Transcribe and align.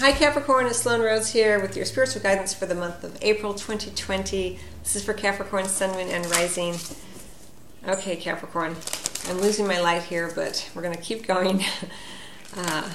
Hi 0.00 0.12
Capricorn, 0.12 0.66
it's 0.66 0.78
Sloan 0.78 1.00
Rose 1.00 1.32
here 1.32 1.58
with 1.58 1.74
your 1.74 1.84
spiritual 1.84 2.22
guidance 2.22 2.54
for 2.54 2.66
the 2.66 2.74
month 2.76 3.02
of 3.02 3.18
April 3.20 3.52
2020. 3.52 4.56
This 4.84 4.94
is 4.94 5.02
for 5.02 5.12
Capricorn, 5.12 5.64
Sun, 5.64 5.90
Moon, 5.96 6.08
and 6.08 6.24
Rising. 6.30 6.76
Okay, 7.84 8.14
Capricorn, 8.14 8.76
I'm 9.28 9.40
losing 9.40 9.66
my 9.66 9.80
light 9.80 10.04
here, 10.04 10.30
but 10.32 10.70
we're 10.72 10.82
going 10.82 10.94
to 10.94 11.02
keep 11.02 11.26
going. 11.26 11.64
Uh, 12.56 12.88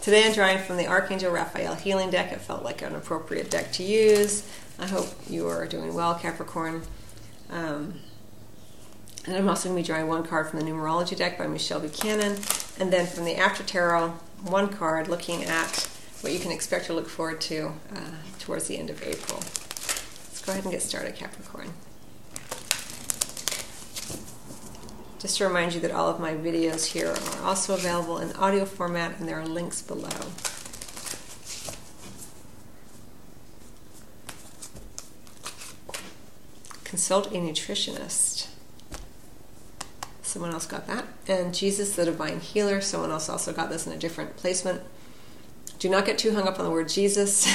today 0.00 0.26
I'm 0.26 0.32
drawing 0.32 0.58
from 0.58 0.76
the 0.76 0.88
Archangel 0.88 1.30
Raphael 1.30 1.76
Healing 1.76 2.10
Deck. 2.10 2.32
It 2.32 2.40
felt 2.40 2.64
like 2.64 2.82
an 2.82 2.96
appropriate 2.96 3.48
deck 3.48 3.70
to 3.74 3.84
use. 3.84 4.50
I 4.80 4.86
hope 4.86 5.06
you 5.30 5.46
are 5.46 5.64
doing 5.64 5.94
well, 5.94 6.16
Capricorn. 6.16 6.82
Um, 7.50 8.00
and 9.26 9.36
I'm 9.36 9.48
also 9.48 9.68
going 9.68 9.80
to 9.80 9.86
be 9.86 9.86
drawing 9.86 10.08
one 10.08 10.24
card 10.24 10.48
from 10.48 10.58
the 10.58 10.64
Numerology 10.66 11.16
deck 11.16 11.38
by 11.38 11.46
Michelle 11.46 11.78
Buchanan, 11.78 12.36
and 12.80 12.92
then 12.92 13.06
from 13.06 13.24
the 13.24 13.36
After 13.36 13.62
Tarot, 13.62 14.14
one 14.42 14.68
card 14.68 15.06
looking 15.06 15.44
at 15.44 15.88
what 16.24 16.32
you 16.32 16.38
can 16.38 16.50
expect 16.50 16.86
to 16.86 16.94
look 16.94 17.06
forward 17.06 17.38
to 17.38 17.70
uh, 17.94 18.00
towards 18.38 18.66
the 18.66 18.78
end 18.78 18.88
of 18.88 19.02
April. 19.02 19.40
Let's 19.40 20.42
go 20.42 20.52
ahead 20.52 20.64
and 20.64 20.72
get 20.72 20.80
started, 20.80 21.14
Capricorn. 21.16 21.68
Just 25.18 25.36
to 25.36 25.46
remind 25.46 25.74
you 25.74 25.80
that 25.80 25.90
all 25.90 26.08
of 26.08 26.18
my 26.18 26.32
videos 26.32 26.86
here 26.86 27.10
are 27.10 27.46
also 27.46 27.74
available 27.74 28.18
in 28.18 28.32
audio 28.36 28.64
format 28.64 29.18
and 29.20 29.28
there 29.28 29.38
are 29.38 29.46
links 29.46 29.82
below. 29.82 30.08
Consult 36.84 37.26
a 37.26 37.36
nutritionist. 37.36 38.48
Someone 40.22 40.52
else 40.52 40.64
got 40.64 40.86
that. 40.86 41.04
And 41.28 41.54
Jesus, 41.54 41.94
the 41.94 42.06
divine 42.06 42.40
healer. 42.40 42.80
Someone 42.80 43.10
else 43.10 43.28
also 43.28 43.52
got 43.52 43.68
this 43.68 43.86
in 43.86 43.92
a 43.92 43.98
different 43.98 44.36
placement. 44.38 44.80
Do 45.84 45.90
not 45.90 46.06
get 46.06 46.16
too 46.16 46.32
hung 46.32 46.48
up 46.48 46.58
on 46.58 46.64
the 46.64 46.70
word 46.70 46.88
Jesus. 46.88 47.46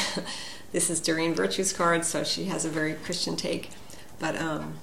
this 0.71 0.91
is 0.91 0.99
Doreen 0.99 1.33
Virtue's 1.33 1.73
card, 1.73 2.05
so 2.05 2.23
she 2.23 2.45
has 2.45 2.63
a 2.63 2.69
very 2.69 2.93
Christian 2.93 3.35
take. 3.35 3.71
But 4.19 4.35
um, 4.39 4.75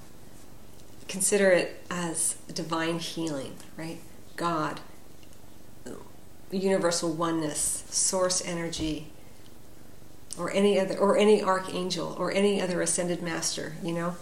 consider 1.07 1.53
it 1.53 1.81
as 1.89 2.39
divine 2.53 2.99
healing, 2.99 3.55
right? 3.77 3.99
God, 4.35 4.81
universal 6.51 7.13
oneness, 7.13 7.85
source 7.89 8.45
energy, 8.45 9.13
or 10.37 10.51
any 10.51 10.81
other, 10.81 10.99
or 10.99 11.17
any 11.17 11.41
archangel, 11.41 12.17
or 12.19 12.33
any 12.33 12.61
other 12.61 12.83
ascended 12.83 13.23
master. 13.23 13.75
You 13.81 13.93
know, 13.93 14.17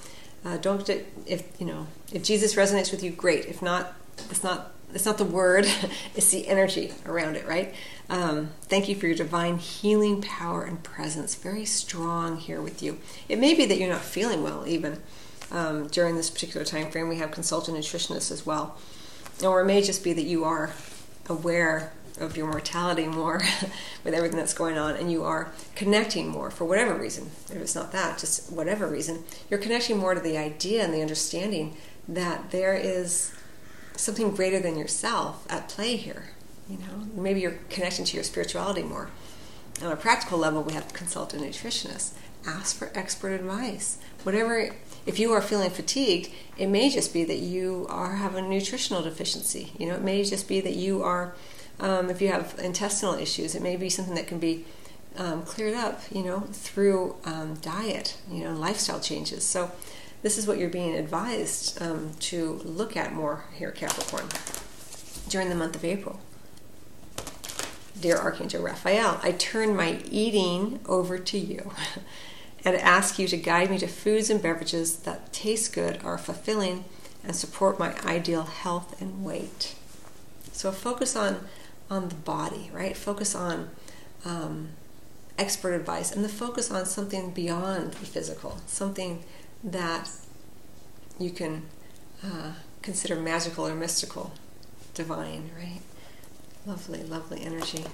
uh, 0.45 0.59
don't 0.59 0.87
if 1.25 1.45
you 1.59 1.65
know 1.65 1.87
if 2.13 2.23
Jesus 2.23 2.57
resonates 2.57 2.91
with 2.91 3.03
you, 3.03 3.11
great. 3.11 3.47
If 3.47 3.63
not, 3.63 3.95
it's 4.29 4.45
not 4.45 4.75
it's 4.95 5.05
not 5.05 5.19
the 5.19 5.25
word, 5.25 5.67
it's 6.15 6.31
the 6.31 6.49
energy 6.49 6.93
around 7.05 7.37
it, 7.37 7.47
right? 7.47 7.75
Um, 8.09 8.51
thank 8.63 8.89
you 8.89 8.95
for 8.95 9.07
your 9.07 9.17
divine 9.17 9.59
healing 9.59 10.23
power 10.23 10.63
and 10.65 10.83
presence. 10.83 11.35
Very 11.35 11.65
strong 11.65 12.37
here 12.37 12.61
with 12.61 12.83
you. 12.83 12.99
It 13.29 13.39
may 13.39 13.55
be 13.55 13.67
that 13.67 13.79
you're 13.79 13.89
not 13.89 14.03
feeling 14.03 14.43
well 14.43 14.67
even 14.67 15.03
um, 15.51 15.89
during 15.89 16.17
this 16.17 16.31
particular 16.31 16.65
time 16.65 16.91
frame. 16.91 17.09
We 17.09 17.17
have 17.17 17.31
consultant 17.31 17.77
nutritionists 17.77 18.31
as 18.31 18.47
well. 18.47 18.77
Or 19.43 19.63
it 19.63 19.65
may 19.65 19.83
just 19.83 20.05
be 20.05 20.13
that 20.13 20.25
you 20.25 20.45
are 20.45 20.73
aware 21.29 21.93
of 22.21 22.37
your 22.37 22.47
mortality 22.47 23.07
more 23.07 23.41
with 24.05 24.15
everything 24.15 24.39
that's 24.39 24.55
going 24.55 24.79
on 24.79 24.95
and 24.95 25.11
you 25.11 25.25
are 25.25 25.51
connecting 25.75 26.29
more 26.29 26.51
for 26.51 26.65
whatever 26.65 26.95
reason. 26.95 27.31
If 27.51 27.57
it's 27.57 27.75
not 27.75 27.91
that, 27.93 28.19
just 28.19 28.53
whatever 28.53 28.87
reason, 28.87 29.25
you're 29.51 29.59
connecting 29.59 29.99
more 29.99 30.15
to 30.15 30.21
the 30.21 30.39
idea 30.39 30.85
and 30.85 30.95
the 30.95 31.03
understanding 31.03 31.77
that 32.07 32.51
there 32.51 32.75
is 32.75 33.33
something 33.97 34.31
greater 34.35 34.61
than 34.61 34.79
yourself 34.79 35.47
at 35.51 35.69
play 35.69 35.97
here. 35.97 36.31
You 36.69 36.79
know, 36.79 37.07
maybe 37.15 37.41
you're 37.41 37.59
connecting 37.71 38.05
to 38.07 38.17
your 38.17 38.25
spirituality 38.25 38.83
more. 38.83 39.11
On 39.83 39.93
a 39.93 39.97
practical 39.97 40.39
level, 40.39 40.63
we 40.63 40.73
have 40.73 40.89
to 40.89 40.95
consult 40.95 41.35
a 41.35 41.37
nutritionist. 41.37 42.13
Ask 42.47 42.77
for 42.77 42.91
expert 42.95 43.33
advice. 43.33 43.99
Whatever, 44.23 44.71
if 45.07 45.19
you 45.19 45.33
are 45.33 45.43
feeling 45.43 45.71
fatigued, 45.71 46.31
it 46.57 46.69
may 46.69 46.91
just 46.91 47.13
be 47.13 47.25
that 47.25 47.39
you 47.39 47.87
are 47.91 48.17
having 48.17 48.45
a 48.45 48.49
nutritional 48.49 49.03
deficiency. 49.03 49.73
You 49.79 49.87
know, 49.89 49.95
it 49.95 50.03
may 50.03 50.23
just 50.25 50.49
be 50.49 50.61
that 50.61 50.75
you 50.75 51.03
are, 51.03 51.35
um, 51.81 52.09
if 52.09 52.23
you 52.23 52.29
have 52.29 52.59
intestinal 52.63 53.15
issues, 53.15 53.55
it 53.55 53.63
may 53.63 53.77
be 53.77 53.91
something 53.91 54.15
that 54.15 54.27
can 54.27 54.39
be 54.39 54.65
um, 55.17 55.43
cleared 55.43 55.75
up, 55.75 56.01
you 56.11 56.23
know, 56.23 56.41
through 56.53 57.17
um, 57.25 57.55
diet, 57.61 58.17
you 58.31 58.45
know, 58.45 58.53
lifestyle 58.53 59.01
changes. 59.01 59.45
So 59.45 59.71
this 60.25 60.39
is 60.39 60.47
what 60.47 60.57
you're 60.57 60.71
being 60.71 60.95
advised 60.95 61.81
um, 61.83 62.13
to 62.19 62.55
look 62.65 62.97
at 62.97 63.13
more 63.13 63.45
here, 63.53 63.71
Capricorn, 63.71 64.25
during 65.29 65.51
the 65.51 65.55
month 65.55 65.77
of 65.77 65.85
April. 65.85 66.19
Dear 68.01 68.17
Archangel 68.17 68.63
Raphael, 68.63 69.21
I 69.23 69.33
turn 69.33 69.77
my 69.77 70.01
eating 70.11 70.81
over 70.87 71.19
to 71.19 71.39
you 71.39 71.73
and 72.65 72.75
ask 72.75 73.19
you 73.19 73.29
to 73.29 73.37
guide 73.37 73.71
me 73.71 73.77
to 73.77 73.87
foods 73.87 74.31
and 74.31 74.41
beverages 74.41 74.97
that 75.01 75.31
taste 75.35 75.75
good, 75.75 76.03
are 76.03 76.17
fulfilling, 76.17 76.87
and 77.23 77.37
support 77.37 77.79
my 77.79 77.95
ideal 78.07 78.45
health 78.45 78.99
and 79.03 79.23
weight. 79.23 79.75
So 80.53 80.73
focus 80.73 81.15
on 81.15 81.47
on 81.91 82.09
the 82.09 82.15
body, 82.15 82.71
right? 82.73 82.97
Focus 82.97 83.35
on 83.35 83.69
um, 84.25 84.71
expert 85.37 85.75
advice, 85.75 86.17
and 86.17 86.25
the 86.25 86.31
focus 86.31 86.71
on 86.71 86.87
something 86.87 87.31
beyond 87.31 87.93
the 87.93 88.07
physical, 88.07 88.57
something 88.67 89.23
that 89.65 90.11
you 91.19 91.31
can 91.31 91.63
uh, 92.23 92.53
consider 92.83 93.17
magical 93.17 93.67
or 93.67 93.75
mystical, 93.75 94.33
divine, 94.93 95.51
right? 95.57 95.81
Lovely, 96.67 97.03
lovely 97.03 97.43
energy. 97.43 97.85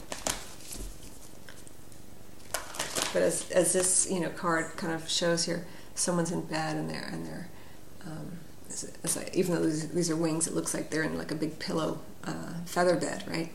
But 3.12 3.22
as, 3.22 3.50
as 3.50 3.72
this 3.72 4.08
you 4.10 4.20
know 4.20 4.30
card 4.30 4.76
kind 4.76 4.92
of 4.92 5.08
shows 5.08 5.44
here, 5.44 5.66
someone's 5.94 6.30
in 6.30 6.42
bed 6.42 6.76
and 6.76 6.90
they're 6.90 7.08
and 7.12 7.26
they're 7.26 7.48
um, 8.06 8.38
even 9.34 9.54
though 9.54 9.62
these, 9.62 9.88
these, 9.88 10.10
are 10.10 10.16
wings, 10.16 10.46
it 10.46 10.54
looks 10.54 10.74
like 10.74 10.90
they're 10.90 11.02
in 11.02 11.18
like 11.18 11.32
a 11.32 11.34
big 11.34 11.58
pillow 11.58 12.00
uh, 12.24 12.54
feather 12.64 12.96
bed, 12.96 13.24
right? 13.26 13.52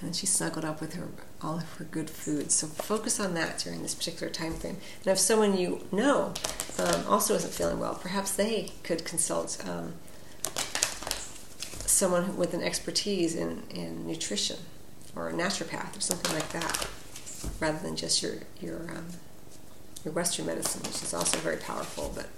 And 0.00 0.14
she 0.14 0.26
snuggled 0.26 0.64
up 0.64 0.80
with 0.80 0.94
her 0.94 1.08
all 1.42 1.58
of 1.58 1.72
her 1.74 1.84
good 1.84 2.08
food. 2.08 2.52
So 2.52 2.66
focus 2.68 3.18
on 3.18 3.34
that 3.34 3.58
during 3.58 3.82
this 3.82 3.94
particular 3.94 4.32
time 4.32 4.54
frame. 4.54 4.76
And 5.04 5.12
if 5.12 5.18
someone 5.18 5.56
you 5.56 5.86
know 5.90 6.34
um, 6.78 7.04
also 7.08 7.34
isn't 7.34 7.52
feeling 7.52 7.80
well, 7.80 7.96
perhaps 7.96 8.34
they 8.36 8.72
could 8.84 9.04
consult 9.04 9.58
um, 9.68 9.94
someone 11.86 12.36
with 12.36 12.54
an 12.54 12.62
expertise 12.62 13.34
in, 13.34 13.64
in 13.70 14.06
nutrition 14.06 14.58
or 15.16 15.28
a 15.28 15.32
naturopath 15.32 15.96
or 15.96 16.00
something 16.00 16.32
like 16.32 16.48
that, 16.50 16.88
rather 17.60 17.78
than 17.78 17.96
just 17.96 18.22
your 18.22 18.34
your 18.60 18.90
um, 18.90 19.06
your 20.04 20.14
Western 20.14 20.46
medicine, 20.46 20.82
which 20.82 21.02
is 21.02 21.12
also 21.12 21.38
very 21.38 21.56
powerful. 21.56 22.12
But 22.14 22.28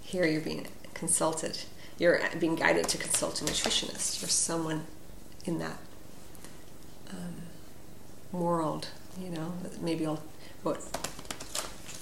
here 0.00 0.26
you're 0.26 0.40
being 0.40 0.66
consulted, 0.94 1.58
you're 1.98 2.20
being 2.40 2.56
guided 2.56 2.88
to 2.88 2.98
consult 2.98 3.40
a 3.40 3.44
nutritionist 3.44 4.24
or 4.24 4.28
someone 4.28 4.84
in 5.44 5.60
that 5.60 5.78
um, 7.10 7.34
world, 8.32 8.88
you 9.20 9.30
know, 9.30 9.52
maybe 9.80 10.04
what 10.62 10.76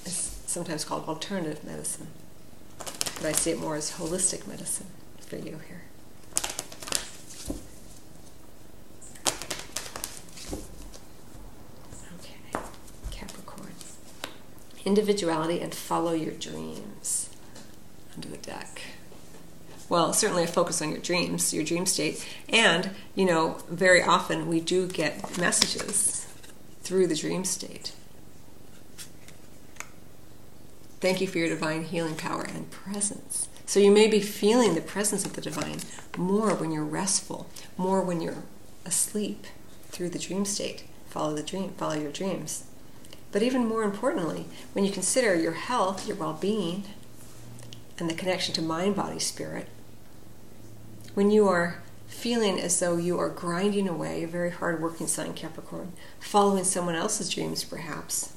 is 0.04 0.40
sometimes 0.46 0.84
called 0.84 1.08
alternative 1.08 1.64
medicine. 1.64 2.08
But 2.78 3.26
I 3.26 3.32
see 3.32 3.52
it 3.52 3.58
more 3.58 3.76
as 3.76 3.92
holistic 3.92 4.46
medicine 4.46 4.86
for 5.20 5.36
you 5.36 5.58
here. 5.68 5.82
Okay, 12.20 12.36
Capricorn. 13.10 13.72
Individuality 14.84 15.60
and 15.60 15.74
follow 15.74 16.12
your 16.12 16.34
dreams 16.34 17.30
under 18.14 18.28
the 18.28 18.36
deck 18.38 18.80
well, 19.88 20.12
certainly 20.12 20.44
a 20.44 20.48
focus 20.48 20.82
on 20.82 20.90
your 20.90 20.98
dreams, 20.98 21.54
your 21.54 21.64
dream 21.64 21.86
state. 21.86 22.26
And, 22.48 22.90
you 23.14 23.24
know, 23.24 23.58
very 23.70 24.02
often 24.02 24.48
we 24.48 24.60
do 24.60 24.88
get 24.88 25.38
messages 25.38 26.26
through 26.82 27.06
the 27.06 27.14
dream 27.14 27.44
state. 27.44 27.92
Thank 31.00 31.20
you 31.20 31.26
for 31.26 31.38
your 31.38 31.48
divine 31.48 31.84
healing 31.84 32.16
power 32.16 32.42
and 32.42 32.70
presence. 32.70 33.48
So 33.66 33.80
you 33.80 33.90
may 33.90 34.06
be 34.06 34.20
feeling 34.20 34.74
the 34.74 34.80
presence 34.80 35.24
of 35.24 35.34
the 35.34 35.40
divine 35.40 35.80
more 36.16 36.54
when 36.54 36.70
you're 36.70 36.84
restful, 36.84 37.48
more 37.76 38.00
when 38.00 38.20
you're 38.20 38.44
asleep 38.84 39.44
through 39.88 40.10
the 40.10 40.18
dream 40.18 40.44
state. 40.44 40.84
Follow 41.10 41.34
the 41.34 41.42
dream, 41.42 41.70
follow 41.70 41.94
your 41.94 42.12
dreams. 42.12 42.64
But 43.32 43.42
even 43.42 43.66
more 43.66 43.82
importantly, 43.82 44.46
when 44.72 44.84
you 44.84 44.92
consider 44.92 45.34
your 45.34 45.52
health, 45.52 46.06
your 46.06 46.16
well 46.16 46.32
being, 46.32 46.84
and 47.98 48.08
the 48.08 48.14
connection 48.14 48.54
to 48.54 48.62
mind, 48.62 48.96
body, 48.96 49.18
spirit, 49.18 49.68
when 51.16 51.30
you 51.30 51.48
are 51.48 51.78
feeling 52.06 52.60
as 52.60 52.78
though 52.78 52.98
you 52.98 53.18
are 53.18 53.30
grinding 53.30 53.88
away, 53.88 54.22
a 54.22 54.28
very 54.28 54.50
hard 54.50 54.82
working 54.82 55.06
sign, 55.06 55.32
Capricorn, 55.32 55.94
following 56.20 56.62
someone 56.62 56.94
else's 56.94 57.32
dreams 57.32 57.64
perhaps, 57.64 58.34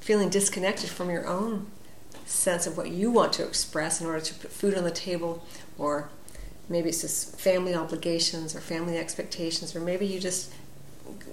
feeling 0.00 0.30
disconnected 0.30 0.88
from 0.88 1.10
your 1.10 1.26
own 1.26 1.66
sense 2.24 2.66
of 2.66 2.74
what 2.74 2.90
you 2.90 3.10
want 3.10 3.34
to 3.34 3.44
express 3.44 4.00
in 4.00 4.06
order 4.06 4.20
to 4.20 4.32
put 4.32 4.50
food 4.50 4.74
on 4.74 4.82
the 4.82 4.90
table, 4.90 5.44
or 5.76 6.08
maybe 6.70 6.88
it's 6.88 7.02
just 7.02 7.38
family 7.38 7.74
obligations 7.74 8.56
or 8.56 8.60
family 8.60 8.96
expectations, 8.96 9.76
or 9.76 9.80
maybe 9.80 10.06
you 10.06 10.18
just 10.18 10.54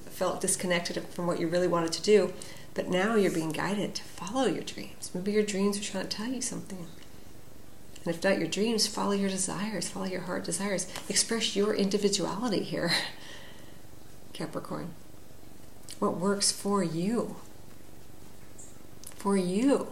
felt 0.09 0.41
disconnected 0.41 1.01
from 1.07 1.27
what 1.27 1.39
you 1.39 1.47
really 1.47 1.69
wanted 1.69 1.93
to 1.93 2.01
do, 2.01 2.33
but 2.73 2.89
now 2.89 3.15
you're 3.15 3.31
being 3.31 3.53
guided 3.53 3.95
to 3.95 4.03
follow 4.03 4.47
your 4.47 4.63
dreams. 4.63 5.11
Maybe 5.13 5.31
your 5.31 5.43
dreams 5.43 5.79
are 5.79 5.83
trying 5.83 6.09
to 6.09 6.17
tell 6.17 6.27
you 6.27 6.41
something. 6.41 6.87
And 8.05 8.13
if 8.13 8.23
your 8.23 8.47
dreams, 8.47 8.85
follow 8.85 9.13
your 9.13 9.29
desires, 9.29 9.89
follow 9.89 10.05
your 10.05 10.21
heart 10.21 10.43
desires. 10.43 10.87
Express 11.09 11.55
your 11.55 11.73
individuality 11.73 12.63
here, 12.63 12.91
Capricorn. 14.33 14.89
What 15.97 16.17
works 16.17 16.51
for 16.51 16.83
you? 16.83 17.37
For 19.15 19.35
you. 19.35 19.87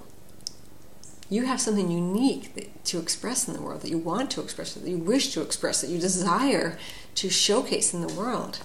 You 1.30 1.45
have 1.45 1.60
something 1.60 1.89
unique 1.89 2.71
to 2.83 3.00
express 3.00 3.48
in 3.48 3.56
the 3.56 3.62
world, 3.62 3.81
that 3.81 3.89
you 3.89 3.98
want 3.98 4.30
to 4.31 4.42
express, 4.42 4.75
that 4.75 4.88
you 4.88 4.98
wish 4.98 5.33
to 5.33 5.42
express, 5.42 5.81
that 5.81 5.89
you 5.89 5.98
desire 5.98 6.77
to 7.15 7.30
showcase 7.30 7.94
in 7.94 8.06
the 8.06 8.13
world. 8.13 8.60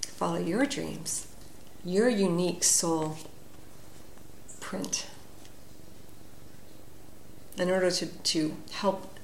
Follow 0.00 0.38
your 0.38 0.64
dreams, 0.64 1.26
your 1.84 2.08
unique 2.08 2.64
soul 2.64 3.18
print. 4.60 5.06
In 7.58 7.70
order 7.70 7.90
to, 7.90 8.06
to 8.06 8.56
help 8.72 9.18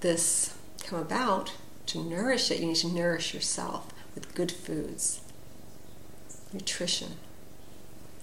this 0.00 0.54
come 0.84 0.98
about, 0.98 1.52
to 1.86 2.02
nourish 2.02 2.50
it, 2.50 2.60
you 2.60 2.66
need 2.66 2.76
to 2.76 2.88
nourish 2.88 3.32
yourself 3.32 3.92
with 4.14 4.34
good 4.34 4.50
foods, 4.50 5.20
nutrition. 6.52 7.12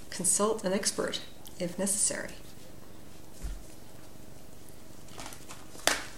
Consult 0.09 0.63
an 0.65 0.73
expert 0.73 1.21
if 1.59 1.79
necessary. 1.79 2.31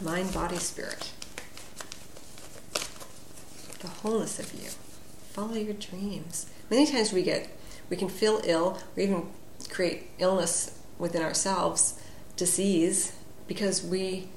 Mind, 0.01 0.33
body, 0.33 0.57
spirit. 0.57 1.11
The 3.79 3.87
wholeness 3.87 4.39
of 4.39 4.53
you. 4.53 4.69
Follow 5.31 5.55
your 5.55 5.73
dreams. 5.73 6.47
Many 6.69 6.87
times 6.87 7.13
we 7.13 7.21
get, 7.21 7.49
we 7.89 7.97
can 7.97 8.09
feel 8.09 8.41
ill, 8.43 8.79
or 8.95 9.01
even 9.01 9.27
create 9.69 10.09
illness 10.17 10.79
within 10.97 11.21
ourselves, 11.21 11.99
disease, 12.35 13.13
because 13.47 13.83
we 13.83 14.29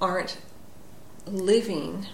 aren't 0.00 0.38
living, 1.26 2.06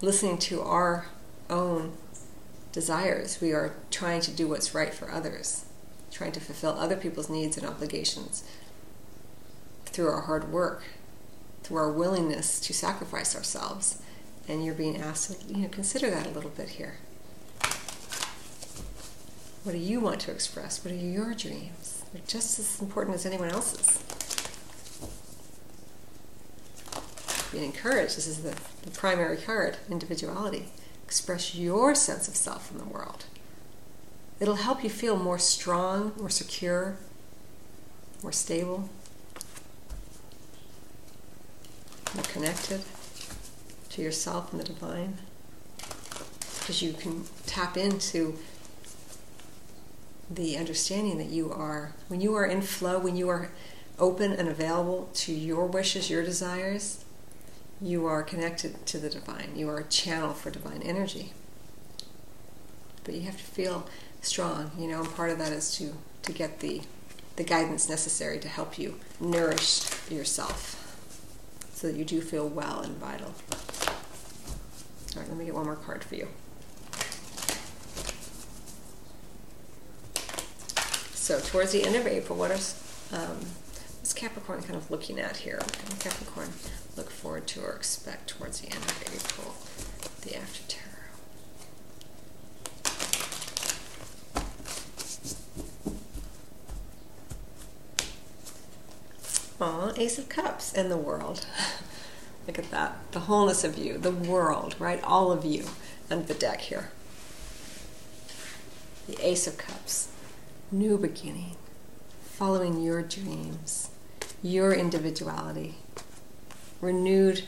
listening 0.00 0.38
to 0.38 0.62
our 0.62 1.06
own 1.50 1.92
desires. 2.72 3.40
We 3.40 3.52
are 3.52 3.74
trying 3.90 4.20
to 4.22 4.30
do 4.30 4.48
what's 4.48 4.74
right 4.74 4.92
for 4.92 5.10
others, 5.10 5.64
trying 6.10 6.32
to 6.32 6.40
fulfill 6.40 6.72
other 6.72 6.96
people's 6.96 7.30
needs 7.30 7.56
and 7.56 7.66
obligations 7.66 8.44
through 9.86 10.08
our 10.08 10.22
hard 10.22 10.52
work, 10.52 10.84
through 11.62 11.78
our 11.78 11.90
willingness 11.90 12.60
to 12.60 12.74
sacrifice 12.74 13.34
ourselves. 13.34 14.02
And 14.48 14.64
you're 14.64 14.74
being 14.74 15.00
asked 15.00 15.48
to 15.48 15.54
you 15.54 15.62
know, 15.62 15.68
consider 15.68 16.10
that 16.10 16.26
a 16.26 16.30
little 16.30 16.50
bit 16.50 16.68
here. 16.68 16.98
What 19.64 19.72
do 19.72 19.78
you 19.78 19.98
want 19.98 20.20
to 20.20 20.30
express? 20.30 20.84
What 20.84 20.92
are 20.92 20.96
your 20.96 21.34
dreams? 21.34 22.04
They're 22.12 22.22
just 22.28 22.60
as 22.60 22.80
important 22.80 23.16
as 23.16 23.26
anyone 23.26 23.48
else's. 23.48 24.05
Being 27.56 27.72
encouraged, 27.72 28.18
this 28.18 28.26
is 28.26 28.42
the, 28.42 28.54
the 28.82 28.90
primary 28.90 29.38
card 29.38 29.78
individuality. 29.90 30.66
Express 31.06 31.54
your 31.54 31.94
sense 31.94 32.28
of 32.28 32.36
self 32.36 32.70
in 32.70 32.76
the 32.76 32.84
world. 32.84 33.24
It'll 34.38 34.56
help 34.56 34.84
you 34.84 34.90
feel 34.90 35.16
more 35.16 35.38
strong, 35.38 36.12
more 36.18 36.28
secure, 36.28 36.98
more 38.22 38.32
stable, 38.32 38.90
more 42.14 42.24
connected 42.24 42.82
to 43.88 44.02
yourself 44.02 44.52
and 44.52 44.60
the 44.60 44.64
divine. 44.64 45.16
Because 45.78 46.82
you 46.82 46.92
can 46.92 47.24
tap 47.46 47.78
into 47.78 48.36
the 50.28 50.58
understanding 50.58 51.16
that 51.16 51.28
you 51.28 51.50
are, 51.50 51.94
when 52.08 52.20
you 52.20 52.34
are 52.34 52.44
in 52.44 52.60
flow, 52.60 52.98
when 52.98 53.16
you 53.16 53.30
are 53.30 53.48
open 53.98 54.34
and 54.34 54.46
available 54.46 55.08
to 55.14 55.32
your 55.32 55.64
wishes, 55.64 56.10
your 56.10 56.22
desires, 56.22 57.02
you 57.80 58.06
are 58.06 58.22
connected 58.22 58.86
to 58.86 58.98
the 58.98 59.10
divine. 59.10 59.52
You 59.54 59.68
are 59.68 59.78
a 59.78 59.84
channel 59.84 60.32
for 60.32 60.50
divine 60.50 60.82
energy. 60.82 61.32
But 63.04 63.14
you 63.14 63.22
have 63.22 63.36
to 63.36 63.44
feel 63.44 63.86
strong, 64.22 64.70
you 64.78 64.88
know, 64.88 65.00
and 65.00 65.14
part 65.14 65.30
of 65.30 65.38
that 65.38 65.52
is 65.52 65.76
to, 65.76 65.94
to 66.22 66.32
get 66.32 66.60
the, 66.60 66.82
the 67.36 67.44
guidance 67.44 67.88
necessary 67.88 68.38
to 68.40 68.48
help 68.48 68.78
you 68.78 68.98
nourish 69.20 69.88
yourself 70.10 70.82
so 71.72 71.88
that 71.88 71.96
you 71.96 72.04
do 72.04 72.20
feel 72.20 72.48
well 72.48 72.80
and 72.80 72.96
vital. 72.96 73.34
All 75.14 75.22
right, 75.22 75.28
let 75.28 75.36
me 75.36 75.44
get 75.44 75.54
one 75.54 75.66
more 75.66 75.76
card 75.76 76.02
for 76.02 76.14
you. 76.14 76.28
So 81.14 81.40
towards 81.40 81.72
the 81.72 81.84
end 81.84 81.96
of 81.96 82.06
April, 82.06 82.38
what 82.38 82.50
is 82.50 82.80
um, 83.12 83.38
Capricorn 84.16 84.62
kind 84.62 84.74
of 84.74 84.90
looking 84.90 85.20
at 85.20 85.36
here? 85.38 85.60
Capricorn 86.00 86.48
look 86.96 87.10
forward 87.10 87.46
to 87.48 87.60
or 87.62 87.72
expect 87.72 88.28
towards 88.28 88.60
the 88.60 88.68
end 88.68 88.82
of 88.82 89.02
April, 89.14 89.54
the 90.22 90.36
after 90.36 90.62
tarot? 90.66 90.82
Aw, 99.60 99.92
Ace 99.96 100.18
of 100.18 100.28
Cups 100.28 100.72
and 100.72 100.90
the 100.90 100.96
world. 100.96 101.46
Look 102.46 102.58
at 102.58 102.70
that. 102.70 102.96
The 103.12 103.20
wholeness 103.20 103.64
of 103.64 103.78
you, 103.78 103.98
the 103.98 104.10
world, 104.10 104.76
right? 104.78 105.02
All 105.02 105.32
of 105.32 105.44
you 105.44 105.64
under 106.10 106.26
the 106.26 106.34
deck 106.34 106.60
here. 106.60 106.90
The 109.08 109.18
Ace 109.26 109.46
of 109.46 109.56
Cups 109.56 110.08
new 110.70 110.98
beginning, 110.98 111.56
following 112.22 112.82
your 112.82 113.02
dreams, 113.02 113.90
your 114.46 114.72
individuality, 114.72 115.74
renewed 116.80 117.42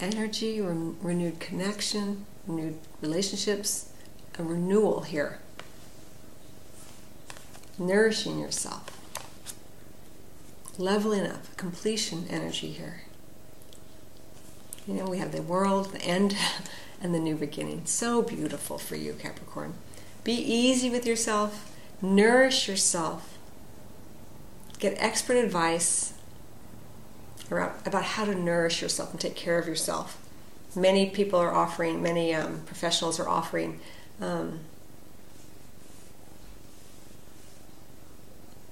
energy, 0.00 0.60
re- 0.60 0.94
renewed 1.00 1.40
connection, 1.40 2.26
renewed 2.46 2.78
relationships, 3.00 3.90
a 4.38 4.42
renewal 4.42 5.02
here. 5.02 5.38
Nourishing 7.78 8.38
yourself, 8.38 8.84
leveling 10.78 11.26
up, 11.26 11.56
completion 11.56 12.26
energy 12.28 12.70
here. 12.70 13.02
You 14.86 14.94
know, 14.94 15.06
we 15.06 15.18
have 15.18 15.32
the 15.32 15.42
world, 15.42 15.92
the 15.92 16.02
end, 16.02 16.36
and 17.00 17.14
the 17.14 17.18
new 17.18 17.36
beginning. 17.36 17.82
So 17.86 18.22
beautiful 18.22 18.78
for 18.78 18.96
you, 18.96 19.14
Capricorn. 19.14 19.74
Be 20.22 20.34
easy 20.34 20.90
with 20.90 21.06
yourself 21.06 21.70
nourish 22.04 22.68
yourself, 22.68 23.38
get 24.78 24.94
expert 24.98 25.36
advice 25.36 26.13
about 27.50 28.04
how 28.04 28.24
to 28.24 28.34
nourish 28.34 28.82
yourself 28.82 29.10
and 29.12 29.20
take 29.20 29.34
care 29.34 29.58
of 29.58 29.66
yourself. 29.66 30.18
Many 30.74 31.10
people 31.10 31.38
are 31.38 31.54
offering, 31.54 32.02
many 32.02 32.34
um, 32.34 32.62
professionals 32.66 33.20
are 33.20 33.28
offering 33.28 33.80
um, 34.20 34.60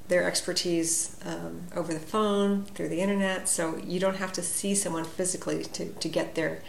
their 0.09 0.25
expertise 0.25 1.17
um, 1.25 1.63
over 1.77 1.95
the 1.95 2.01
phone, 2.01 2.65
through 2.65 2.89
the 2.89 3.01
internet, 3.01 3.49
so 3.49 3.77
you 3.79 4.01
don't 4.01 4.17
have 4.17 4.33
to 4.33 4.43
see 4.43 4.75
someone 4.75 5.05
physically 5.05 5.63
to, 5.65 5.91
to 5.91 6.09
get 6.09 6.35
there 6.35 6.63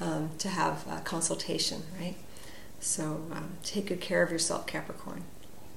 um, 0.00 0.30
to 0.38 0.48
have 0.48 0.86
a 0.90 1.00
consultation, 1.00 1.82
right? 2.00 2.14
So 2.80 3.26
um, 3.32 3.58
take 3.62 3.86
good 3.86 4.00
care 4.00 4.22
of 4.22 4.30
yourself, 4.30 4.66
Capricorn 4.66 5.24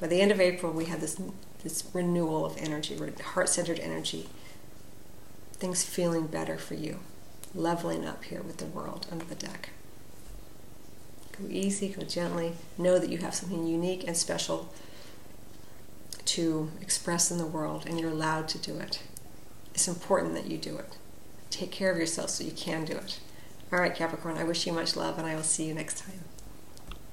by 0.02 0.08
the 0.08 0.20
end 0.20 0.32
of 0.32 0.42
April, 0.42 0.74
we 0.74 0.86
have 0.86 1.00
this 1.00 1.22
this 1.64 1.84
renewal 1.94 2.44
of 2.44 2.58
energy, 2.58 3.00
heart 3.24 3.48
centered 3.48 3.80
energy. 3.80 4.28
Things 5.62 5.84
feeling 5.84 6.26
better 6.26 6.58
for 6.58 6.74
you, 6.74 7.02
leveling 7.54 8.04
up 8.04 8.24
here 8.24 8.42
with 8.42 8.58
the 8.58 8.66
world 8.66 9.06
under 9.12 9.26
the 9.26 9.36
deck. 9.36 9.70
Go 11.38 11.46
easy, 11.48 11.90
go 11.90 12.02
gently. 12.02 12.54
Know 12.80 12.98
that 12.98 13.12
you 13.12 13.20
have 13.20 13.36
something 13.36 13.68
unique 13.68 14.04
and 14.08 14.18
special 14.18 14.74
to 16.26 16.72
express 16.82 17.30
in 17.30 17.38
the 17.38 17.46
world, 17.46 17.86
and 17.86 18.00
you're 18.00 18.10
allowed 18.10 18.48
to 18.48 18.58
do 18.58 18.80
it. 18.80 19.04
It's 19.76 19.88
important 19.88 20.34
that 20.34 20.48
you 20.48 20.58
do 20.58 20.78
it. 20.80 20.98
Take 21.52 21.70
care 21.70 21.92
of 21.92 21.98
yourself 22.00 22.32
so 22.32 22.44
you 22.44 22.54
can 22.54 22.84
do 22.84 22.94
it. 22.94 23.20
All 23.72 23.78
right, 23.78 23.94
Capricorn, 23.94 24.40
I 24.40 24.44
wish 24.44 24.66
you 24.66 24.74
much 24.74 24.96
love, 24.96 25.20
and 25.20 25.28
I 25.28 25.36
will 25.36 25.44
see 25.44 25.68
you 25.68 25.76
next 25.76 26.00
time. 26.00 26.24